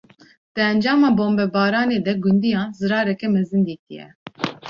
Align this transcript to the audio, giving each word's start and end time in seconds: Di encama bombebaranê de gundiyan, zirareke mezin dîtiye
Di 0.55 0.61
encama 0.73 1.07
bombebaranê 1.17 1.97
de 2.05 2.13
gundiyan, 2.23 2.69
zirareke 2.79 3.27
mezin 3.35 3.61
dîtiye 3.67 4.07